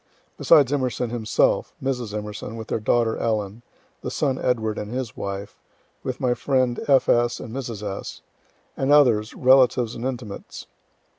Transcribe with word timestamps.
Besides 0.35 0.73
Emerson 0.73 1.11
himself, 1.11 1.75
Mrs. 1.79 2.15
E., 2.17 2.55
with 2.57 2.69
their 2.69 2.79
daughter 2.79 3.17
Ellen, 3.17 3.61
the 4.01 4.09
son 4.09 4.39
Edward 4.39 4.79
and 4.79 4.91
his 4.91 5.15
wife, 5.15 5.59
with 6.03 6.19
my 6.19 6.33
friend 6.33 6.79
F. 6.87 7.07
S. 7.07 7.39
and 7.39 7.53
Mrs. 7.55 7.83
S., 7.83 8.21
and 8.75 8.91
others, 8.91 9.35
relatives 9.35 9.93
and 9.93 10.03
intimates. 10.03 10.65